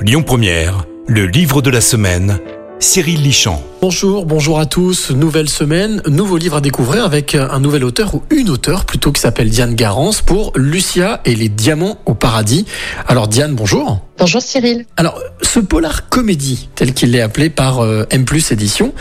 Lyon 0.00 0.22
Première, 0.22 0.84
le 1.08 1.26
livre 1.26 1.62
de 1.62 1.70
la 1.70 1.80
semaine, 1.80 2.38
Cyril 2.78 3.22
Lichamp. 3.22 3.62
Bonjour, 3.80 4.26
bonjour 4.26 4.58
à 4.58 4.66
tous. 4.66 5.10
Nouvelle 5.10 5.48
semaine, 5.48 6.02
nouveau 6.06 6.36
livre 6.36 6.56
à 6.56 6.60
découvrir 6.60 7.04
avec 7.04 7.34
un 7.34 7.58
nouvel 7.60 7.82
auteur 7.82 8.14
ou 8.14 8.22
une 8.30 8.50
auteure 8.50 8.84
plutôt 8.84 9.10
qui 9.10 9.20
s'appelle 9.20 9.48
Diane 9.48 9.74
Garance 9.74 10.20
pour 10.20 10.52
Lucia 10.54 11.20
et 11.24 11.34
les 11.34 11.48
diamants 11.48 11.98
au 12.04 12.14
paradis. 12.14 12.66
Alors 13.08 13.26
Diane, 13.26 13.54
bonjour. 13.54 14.00
Bonjour 14.18 14.42
Cyril. 14.42 14.84
Alors, 14.96 15.18
ce 15.42 15.60
polar 15.60 16.08
comédie, 16.08 16.68
tel 16.74 16.92
qu'il 16.92 17.14
est 17.16 17.22
appelé 17.22 17.48
par 17.48 17.80
euh, 17.80 18.06
M 18.10 18.24
Édition, 18.50 18.92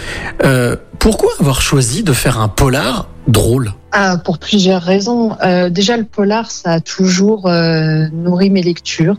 euh, 0.44 0.76
pourquoi 1.00 1.32
avoir 1.40 1.62
choisi 1.62 2.04
de 2.04 2.14
faire 2.14 2.40
un 2.40 2.48
polar 2.48 3.10
drôle? 3.28 3.74
Ah, 3.92 4.18
Pour 4.18 4.38
plusieurs 4.40 4.82
raisons. 4.82 5.36
Euh, 5.44 5.70
déjà, 5.70 5.98
le 5.98 6.06
polar, 6.06 6.52
ça 6.52 6.74
a 6.74 6.80
toujours 6.80 7.48
euh, 7.48 8.08
nourri 8.14 8.50
mes 8.50 8.64
lectures. 8.64 9.18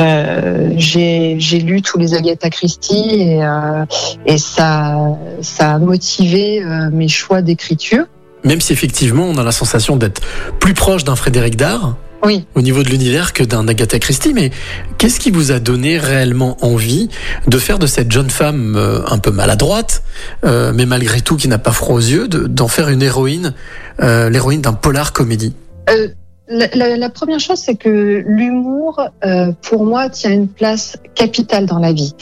Euh, 0.00 0.70
j'ai 0.76 1.58
lu 1.60 1.82
tous 1.82 1.98
les 1.98 2.14
Agatha 2.14 2.50
Christie 2.50 3.10
et, 3.10 3.44
euh, 3.44 3.84
et 4.26 4.38
ça, 4.38 4.96
ça 5.42 5.74
a 5.74 5.78
motivé 5.78 6.62
euh, 6.62 6.90
mes 6.90 7.08
choix 7.08 7.42
d'écriture. 7.42 8.06
Même 8.44 8.60
si 8.60 8.72
effectivement 8.72 9.24
on 9.24 9.36
a 9.36 9.42
la 9.42 9.52
sensation 9.52 9.96
d'être 9.96 10.22
plus 10.58 10.74
proche 10.74 11.04
d'un 11.04 11.16
Frédéric 11.16 11.56
Dard 11.56 11.96
oui. 12.24 12.44
au 12.54 12.62
niveau 12.62 12.82
de 12.82 12.88
l'univers 12.88 13.32
que 13.32 13.42
d'un 13.42 13.66
Agatha 13.68 13.98
Christie, 13.98 14.34
mais 14.34 14.50
qu'est-ce 14.98 15.20
qui 15.20 15.30
vous 15.30 15.52
a 15.52 15.58
donné 15.58 15.98
réellement 15.98 16.56
envie 16.64 17.08
de 17.46 17.58
faire 17.58 17.78
de 17.78 17.86
cette 17.86 18.10
jeune 18.10 18.30
femme 18.30 18.76
euh, 18.76 19.00
un 19.06 19.18
peu 19.18 19.30
maladroite, 19.30 20.02
euh, 20.44 20.72
mais 20.74 20.86
malgré 20.86 21.20
tout 21.20 21.36
qui 21.36 21.48
n'a 21.48 21.58
pas 21.58 21.72
froid 21.72 21.96
aux 21.96 22.00
yeux, 22.00 22.28
d'en 22.28 22.68
faire 22.68 22.88
une 22.88 23.02
héroïne, 23.02 23.54
euh, 24.02 24.30
l'héroïne 24.30 24.60
d'un 24.60 24.72
polar 24.72 25.12
comédie? 25.12 25.54
La, 26.50 26.96
la, 26.96 27.10
première 27.10 27.40
chose, 27.40 27.58
c'est 27.58 27.76
que 27.76 28.24
l'humour, 28.26 29.00
euh, 29.24 29.52
pour 29.62 29.84
moi, 29.84 30.08
tient 30.08 30.32
une 30.32 30.48
place 30.48 30.96
capitale 31.14 31.66
dans 31.66 31.78
la 31.78 31.92
vie. 31.92 32.14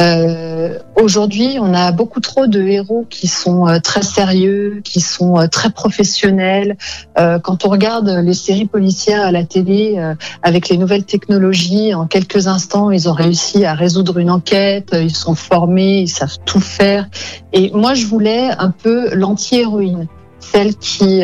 Euh, 0.00 0.78
Aujourd'hui, 0.96 1.58
on 1.60 1.74
a 1.74 1.90
beaucoup 1.92 2.20
trop 2.20 2.46
de 2.46 2.62
héros 2.62 3.04
qui 3.10 3.26
sont 3.26 3.66
euh, 3.66 3.78
très 3.78 4.02
sérieux, 4.02 4.80
qui 4.84 5.00
sont 5.00 5.38
euh, 5.38 5.48
très 5.48 5.70
professionnels. 5.70 6.76
Euh, 7.18 7.38
quand 7.40 7.66
on 7.66 7.68
regarde 7.68 8.08
les 8.08 8.32
séries 8.32 8.66
policières 8.66 9.22
à 9.22 9.32
la 9.32 9.44
télé, 9.44 10.00
avec 10.42 10.68
les 10.68 10.78
nouvelles 10.78 11.04
technologies, 11.04 11.94
en 11.94 12.06
quelques 12.06 12.46
instants, 12.46 12.90
ils 12.90 13.08
ont 13.08 13.12
réussi 13.12 13.64
à 13.64 13.74
résoudre 13.74 14.18
une 14.18 14.30
enquête, 14.30 14.90
ils 14.98 15.14
sont 15.14 15.34
formés, 15.34 16.00
ils 16.00 16.08
savent 16.08 16.38
tout 16.46 16.60
faire. 16.60 17.08
Et 17.52 17.70
moi, 17.74 17.94
je 17.94 18.06
voulais 18.06 18.50
un 18.58 18.70
peu 18.70 19.14
l'anti-héroïne 19.14 20.06
celle 20.40 20.76
qui, 20.76 21.22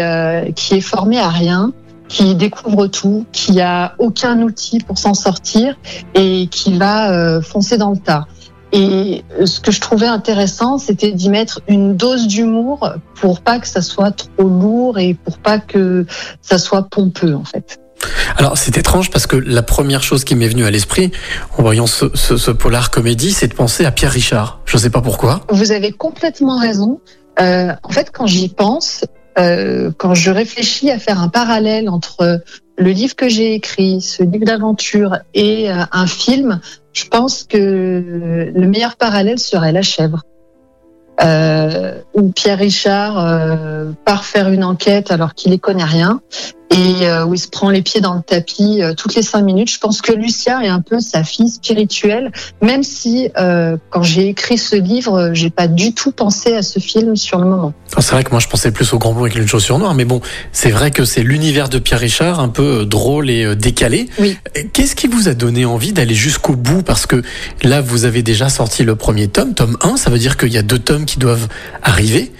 qui 0.56 0.75
est 0.75 0.81
formée 0.81 1.19
à 1.19 1.29
rien, 1.29 1.73
qui 2.11 2.34
découvre 2.34 2.89
tout, 2.89 3.25
qui 3.33 3.61
a 3.61 3.94
aucun 3.98 4.42
outil 4.42 4.80
pour 4.80 4.98
s'en 4.98 5.14
sortir 5.14 5.77
et 6.14 6.48
qui 6.48 6.77
va 6.77 7.12
euh, 7.12 7.41
foncer 7.41 7.78
dans 7.78 7.91
le 7.91 7.98
tas. 7.98 8.27
Et 8.72 9.25
ce 9.44 9.61
que 9.61 9.70
je 9.70 9.80
trouvais 9.80 10.06
intéressant, 10.06 10.78
c'était 10.78 11.12
d'y 11.12 11.28
mettre 11.28 11.61
une 11.69 11.97
dose 11.97 12.27
d'humour 12.27 12.94
pour 13.14 13.41
pas 13.41 13.58
que 13.61 13.66
ça 13.66 13.81
soit 13.81 14.11
trop 14.11 14.48
lourd 14.48 14.98
et 14.98 15.14
pour 15.14 15.38
pas 15.38 15.58
que 15.58 16.05
ça 16.42 16.58
soit 16.58 16.88
pompeux 16.88 17.34
en 17.34 17.44
fait. 17.44 17.81
Alors 18.36 18.58
c'est 18.58 18.77
étrange 18.77 19.11
parce 19.11 19.27
que 19.27 19.36
la 19.36 19.62
première 19.62 20.03
chose 20.03 20.25
qui 20.25 20.34
m'est 20.34 20.48
venue 20.48 20.64
à 20.64 20.70
l'esprit 20.70 21.12
en 21.58 21.62
voyant 21.62 21.86
ce, 21.86 22.06
ce, 22.14 22.36
ce 22.36 22.50
polar 22.50 22.91
comédie, 22.91 23.33
c'est 23.33 23.48
de 23.48 23.55
penser 23.55 23.84
à 23.84 23.92
Pierre 23.92 24.12
Richard. 24.12 24.61
Je 24.66 24.77
ne 24.77 24.83
sais 24.83 24.91
pas 24.91 25.03
pourquoi. 25.03 25.42
Vous 25.50 25.72
avez 25.72 25.92
complètement 25.92 26.58
raison. 26.58 27.00
Euh, 27.41 27.72
en 27.83 27.91
fait, 27.91 28.11
quand 28.12 28.27
j'y 28.27 28.48
pense, 28.48 29.05
euh, 29.41 29.91
quand 29.97 30.15
je 30.15 30.31
réfléchis 30.31 30.91
à 30.91 30.99
faire 30.99 31.21
un 31.21 31.29
parallèle 31.29 31.89
entre 31.89 32.43
le 32.79 32.91
livre 32.91 33.17
que 33.17 33.29
j'ai 33.29 33.55
écrit, 33.55 34.01
ce 34.01 34.23
livre 34.23 34.45
d'aventure 34.45 35.19
et 35.35 35.71
euh, 35.71 35.85
un 35.93 36.07
film, 36.07 36.61
je 36.93 37.07
pense 37.07 37.45
que 37.45 38.53
le 38.55 38.67
meilleur 38.67 38.97
parallèle 38.97 39.39
serait 39.39 39.73
La 39.73 39.83
chèvre. 39.83 40.23
Euh, 41.23 42.01
où 42.15 42.33
Pierre 42.33 42.59
Richard 42.59 43.17
part 44.07 44.25
faire 44.25 44.49
une 44.49 44.65
enquête 44.65 45.11
alors 45.11 45.34
qu'il 45.34 45.50
n'y 45.50 45.61
connaît 45.61 45.84
rien 45.84 46.23
et 46.70 47.08
euh, 47.08 47.25
où 47.25 47.34
il 47.34 47.38
se 47.38 47.48
prend 47.48 47.70
les 47.70 47.82
pieds 47.82 48.00
dans 48.00 48.14
le 48.14 48.22
tapis 48.22 48.81
euh, 48.81 48.94
toutes 48.94 49.14
les 49.16 49.22
cinq 49.22 49.42
minutes. 49.42 49.70
Je 49.70 49.78
pense 49.78 50.00
que 50.00 50.12
Lucia 50.12 50.62
est 50.62 50.69
un 50.69 50.81
peu 50.81 51.00
sa 51.00 51.25
fille 51.25 51.48
spirituelle, 51.48 52.31
même 52.62 52.84
si 52.84 53.28
euh, 53.38 53.76
quand 53.91 54.03
j'ai 54.03 54.28
écrit 54.28 54.56
ce 54.56 54.76
livre, 54.76 55.31
j'ai 55.32 55.50
pas 55.50 55.66
du 55.66 55.94
tout 55.94 56.12
pensé 56.12 56.54
à 56.54 56.62
ce 56.62 56.78
film 56.78 57.16
sur 57.16 57.38
le 57.38 57.47
moment. 57.47 57.72
C'est 57.98 58.12
vrai 58.12 58.22
que 58.22 58.31
moi 58.31 58.38
je 58.38 58.47
pensais 58.47 58.70
plus 58.70 58.92
au 58.92 58.98
grand 58.98 59.12
blond 59.12 59.22
avec 59.22 59.34
une 59.34 59.48
chaussure 59.48 59.78
noire, 59.78 59.94
mais 59.94 60.04
bon, 60.04 60.20
c'est 60.53 60.70
vrai 60.70 60.92
que 60.92 61.04
c'est 61.04 61.22
l'univers 61.22 61.69
de 61.69 61.81
Pierre 61.81 62.00
Richard 62.00 62.38
un 62.38 62.48
peu 62.48 62.87
drôle 62.87 63.31
et 63.31 63.56
décalé. 63.56 64.08
Oui. 64.20 64.38
Qu'est-ce 64.72 64.94
qui 64.94 65.08
vous 65.08 65.28
a 65.28 65.34
donné 65.34 65.64
envie 65.64 65.92
d'aller 65.92 66.14
jusqu'au 66.14 66.54
bout? 66.54 66.82
Parce 66.82 67.06
que 67.06 67.22
là, 67.62 67.81
vous 67.81 68.04
avez 68.04 68.22
déjà 68.22 68.48
sorti 68.48 68.84
le 68.84 68.94
premier 68.94 69.26
tome, 69.26 69.54
tome 69.54 69.76
1, 69.82 69.97
ça 69.97 70.10
veut 70.10 70.19
dire 70.19 70.37
qu'il 70.37 70.52
y 70.52 70.58
a 70.58 70.62
deux 70.62 70.78
tomes 70.78 71.04
qui 71.04 71.19
doivent 71.19 71.48
arriver. 71.82 72.32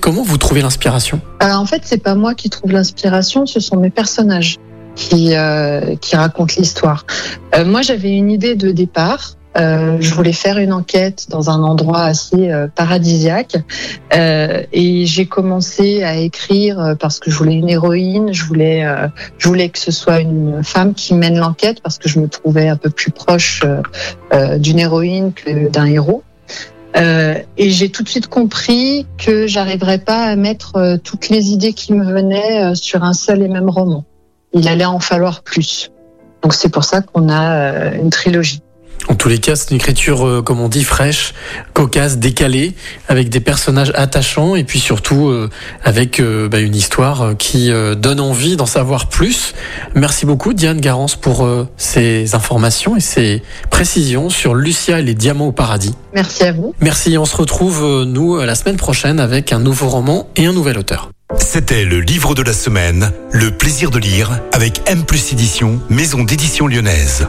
Comment 0.00 0.22
vous 0.22 0.38
trouvez 0.38 0.62
l'inspiration? 0.62 1.20
En 1.40 1.66
fait, 1.66 1.82
c'est 1.84 2.02
pas 2.02 2.14
moi 2.14 2.34
qui 2.34 2.50
trouve 2.50 2.72
l'inspiration, 2.72 3.46
ce 3.48 3.60
sont 3.60 3.76
mes 3.76 3.90
personnages 3.90 4.58
qui, 4.98 5.34
euh, 5.34 5.96
qui 5.96 6.16
racontent 6.16 6.54
l'histoire. 6.58 7.06
Euh, 7.54 7.64
moi, 7.64 7.82
j'avais 7.82 8.10
une 8.10 8.30
idée 8.30 8.56
de 8.56 8.70
départ. 8.70 9.34
Euh, 9.56 9.96
je 9.98 10.14
voulais 10.14 10.34
faire 10.34 10.58
une 10.58 10.72
enquête 10.72 11.26
dans 11.30 11.50
un 11.50 11.62
endroit 11.62 12.02
assez 12.02 12.52
paradisiaque 12.76 13.56
et 14.12 15.06
j'ai 15.06 15.26
commencé 15.26 16.04
à 16.04 16.16
écrire 16.16 16.94
parce 17.00 17.18
que 17.18 17.30
je 17.30 17.36
voulais 17.38 17.54
une 17.54 17.68
héroïne, 17.68 18.32
je 18.32 18.44
voulais, 18.44 18.86
je 19.38 19.48
voulais 19.48 19.68
que 19.70 19.78
ce 19.78 19.90
soit 19.90 20.20
une 20.20 20.62
femme 20.62 20.94
qui 20.94 21.14
mène 21.14 21.38
l'enquête 21.38 21.80
parce 21.82 21.98
que 21.98 22.08
je 22.08 22.20
me 22.20 22.28
trouvais 22.28 22.68
un 22.68 22.76
peu 22.76 22.90
plus 22.90 23.10
proche 23.10 23.64
d'une 24.58 24.78
héroïne 24.78 25.32
que 25.32 25.68
d'un 25.68 25.86
héros. 25.86 26.22
Euh, 26.96 27.34
et 27.56 27.70
j'ai 27.70 27.90
tout 27.90 28.02
de 28.02 28.08
suite 28.08 28.28
compris 28.28 29.06
que 29.18 29.46
j'arriverais 29.46 29.98
pas 29.98 30.24
à 30.24 30.36
mettre 30.36 30.76
euh, 30.76 30.96
toutes 30.96 31.28
les 31.28 31.50
idées 31.50 31.72
qui 31.72 31.92
me 31.92 32.04
venaient 32.04 32.64
euh, 32.64 32.74
sur 32.74 33.04
un 33.04 33.12
seul 33.12 33.42
et 33.42 33.48
même 33.48 33.68
roman. 33.68 34.04
Il 34.52 34.68
allait 34.68 34.86
en 34.86 34.98
falloir 34.98 35.42
plus. 35.42 35.90
Donc 36.42 36.54
c'est 36.54 36.70
pour 36.70 36.84
ça 36.84 37.02
qu'on 37.02 37.28
a 37.28 37.94
une 37.94 38.10
trilogie. 38.10 38.62
En 39.06 39.14
tous 39.14 39.28
les 39.28 39.38
cas, 39.38 39.56
c'est 39.56 39.70
une 39.70 39.76
écriture, 39.76 40.26
euh, 40.26 40.42
comme 40.42 40.60
on 40.60 40.68
dit, 40.68 40.84
fraîche, 40.84 41.32
cocasse, 41.72 42.18
décalée, 42.18 42.74
avec 43.08 43.28
des 43.28 43.40
personnages 43.40 43.92
attachants 43.94 44.54
et 44.54 44.64
puis 44.64 44.80
surtout 44.80 45.28
euh, 45.28 45.48
avec 45.82 46.20
euh, 46.20 46.48
bah, 46.48 46.58
une 46.58 46.74
histoire 46.74 47.36
qui 47.38 47.70
donne 47.96 48.20
envie 48.20 48.56
d'en 48.56 48.66
savoir 48.66 49.08
plus. 49.08 49.54
Merci 49.94 50.26
beaucoup, 50.26 50.52
Diane 50.52 50.80
Garance, 50.80 51.16
pour 51.16 51.48
ces 51.76 52.34
informations 52.34 52.96
et 52.96 53.00
ces 53.00 53.42
précisions 53.70 54.30
sur 54.30 54.54
Lucia 54.54 55.00
et 55.00 55.02
les 55.02 55.14
diamants 55.14 55.48
au 55.48 55.52
paradis. 55.52 55.94
Merci 56.14 56.44
à 56.44 56.52
vous. 56.52 56.74
Merci. 56.80 57.16
On 57.18 57.24
se 57.24 57.36
retrouve, 57.36 58.04
nous, 58.04 58.36
la 58.38 58.54
semaine 58.54 58.76
prochaine 58.76 59.20
avec 59.20 59.52
un 59.52 59.58
nouveau 59.58 59.88
roman 59.88 60.28
et 60.36 60.46
un 60.46 60.52
nouvel 60.52 60.78
auteur. 60.78 61.10
C'était 61.36 61.84
le 61.84 62.00
livre 62.00 62.34
de 62.34 62.42
la 62.42 62.52
semaine, 62.52 63.12
Le 63.32 63.50
plaisir 63.50 63.90
de 63.90 63.98
lire, 63.98 64.40
avec 64.52 64.80
M 64.86 65.04
Plus 65.04 65.32
Édition, 65.32 65.80
maison 65.90 66.24
d'édition 66.24 66.66
lyonnaise. 66.66 67.28